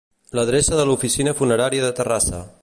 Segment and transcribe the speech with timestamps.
[0.37, 2.43] L'adreça de l'oficina funerària de Terrassa.